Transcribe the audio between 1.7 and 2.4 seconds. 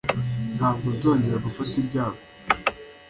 ibyago